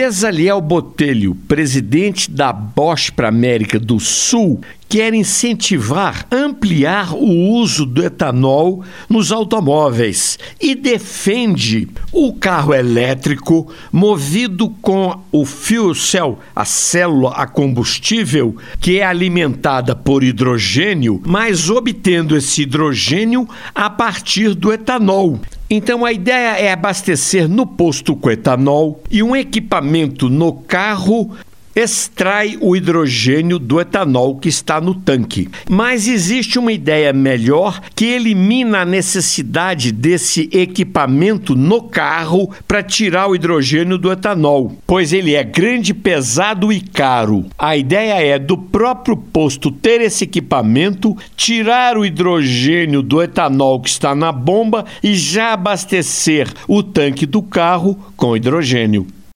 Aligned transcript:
Bezaliel 0.00 0.60
Botelho, 0.60 1.34
presidente 1.48 2.30
da 2.30 2.52
Bosch 2.52 3.10
para 3.10 3.26
América 3.26 3.80
do 3.80 3.98
Sul, 3.98 4.60
quer 4.88 5.12
incentivar, 5.12 6.26
ampliar 6.30 7.12
o 7.14 7.50
uso 7.52 7.84
do 7.84 8.02
etanol 8.02 8.82
nos 9.08 9.30
automóveis 9.30 10.38
e 10.60 10.74
defende 10.74 11.88
o 12.10 12.32
carro 12.32 12.72
elétrico 12.72 13.70
movido 13.92 14.70
com 14.80 15.20
o 15.30 15.44
fuel 15.44 15.94
cell, 15.94 16.38
a 16.56 16.64
célula 16.64 17.32
a 17.32 17.46
combustível, 17.46 18.56
que 18.80 18.98
é 18.98 19.04
alimentada 19.04 19.94
por 19.94 20.24
hidrogênio, 20.24 21.20
mas 21.26 21.68
obtendo 21.68 22.36
esse 22.36 22.62
hidrogênio 22.62 23.46
a 23.74 23.90
partir 23.90 24.54
do 24.54 24.72
etanol. 24.72 25.38
Então 25.70 26.02
a 26.02 26.10
ideia 26.10 26.56
é 26.58 26.72
abastecer 26.72 27.46
no 27.46 27.66
posto 27.66 28.16
com 28.16 28.30
etanol 28.30 29.02
e 29.10 29.22
um 29.22 29.36
equipamento 29.36 30.30
no 30.30 30.54
carro 30.54 31.36
extrai 31.78 32.58
o 32.60 32.74
hidrogênio 32.74 33.56
do 33.56 33.80
etanol 33.80 34.36
que 34.36 34.48
está 34.48 34.80
no 34.80 34.94
tanque. 34.94 35.48
Mas 35.70 36.08
existe 36.08 36.58
uma 36.58 36.72
ideia 36.72 37.12
melhor 37.12 37.80
que 37.94 38.06
elimina 38.06 38.80
a 38.80 38.84
necessidade 38.84 39.92
desse 39.92 40.50
equipamento 40.52 41.54
no 41.54 41.82
carro 41.82 42.50
para 42.66 42.82
tirar 42.82 43.28
o 43.28 43.36
hidrogênio 43.36 43.96
do 43.96 44.10
etanol, 44.10 44.72
pois 44.86 45.12
ele 45.12 45.34
é 45.34 45.44
grande, 45.44 45.94
pesado 45.94 46.72
e 46.72 46.80
caro. 46.80 47.46
A 47.56 47.76
ideia 47.76 48.20
é 48.20 48.38
do 48.38 48.58
próprio 48.58 49.16
posto 49.16 49.70
ter 49.70 50.00
esse 50.00 50.24
equipamento, 50.24 51.16
tirar 51.36 51.96
o 51.96 52.04
hidrogênio 52.04 53.02
do 53.02 53.22
etanol 53.22 53.80
que 53.80 53.88
está 53.88 54.16
na 54.16 54.32
bomba 54.32 54.84
e 55.00 55.14
já 55.14 55.52
abastecer 55.52 56.48
o 56.66 56.82
tanque 56.82 57.24
do 57.24 57.40
carro 57.40 57.96
com 58.16 58.36
hidrogênio. 58.36 59.06